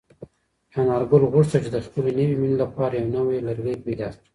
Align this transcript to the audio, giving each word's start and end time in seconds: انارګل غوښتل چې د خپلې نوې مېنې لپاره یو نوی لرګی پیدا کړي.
انارګل 0.79 1.23
غوښتل 1.33 1.59
چې 1.65 1.71
د 1.73 1.77
خپلې 1.85 2.11
نوې 2.17 2.35
مېنې 2.41 2.57
لپاره 2.63 2.93
یو 2.95 3.11
نوی 3.15 3.37
لرګی 3.47 3.77
پیدا 3.85 4.07
کړي. 4.15 4.21